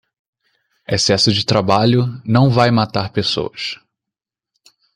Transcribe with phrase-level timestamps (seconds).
[0.87, 3.77] Excesso de trabalho não vai matar pessoas